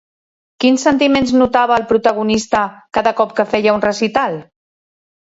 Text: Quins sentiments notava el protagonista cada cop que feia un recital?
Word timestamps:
Quins 0.63 0.85
sentiments 0.85 1.33
notava 1.41 1.75
el 1.81 1.85
protagonista 1.91 2.61
cada 2.99 3.13
cop 3.19 3.35
que 3.41 3.45
feia 3.51 3.75
un 3.75 3.85
recital? 3.85 4.39